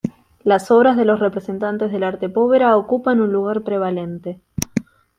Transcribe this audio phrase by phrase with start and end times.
[0.43, 4.41] Las obras de los representantes del Arte Povera ocupan un lugar prevalente.